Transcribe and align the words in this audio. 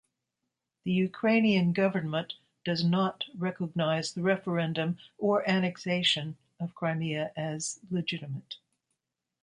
The 0.83 0.93
Ukrainian 0.93 1.73
government 1.73 2.33
does 2.65 2.83
not 2.83 3.25
recognize 3.37 4.11
the 4.15 4.23
referendum 4.23 4.97
or 5.19 5.47
annexation 5.47 6.37
of 6.59 6.73
Crimea 6.73 7.31
as 7.37 7.79
legitimate. 7.91 8.57